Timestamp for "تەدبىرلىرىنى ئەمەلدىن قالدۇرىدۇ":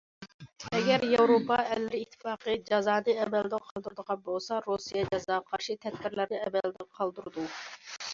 5.85-7.47